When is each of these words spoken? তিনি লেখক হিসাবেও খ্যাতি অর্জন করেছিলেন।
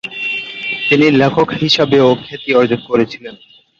তিনি 0.87 1.05
লেখক 1.11 1.47
হিসাবেও 1.61 2.07
খ্যাতি 2.25 2.49
অর্জন 2.53 2.81
করেছিলেন। 2.89 3.35